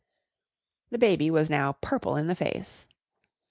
]The 0.89 0.97
baby 0.97 1.29
was 1.29 1.47
now 1.51 1.73
purple 1.73 2.15
in 2.15 2.25
the 2.25 2.33
face. 2.33 2.87